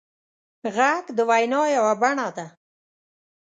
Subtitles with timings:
[0.75, 2.47] غږ د وینا یوه بڼه ده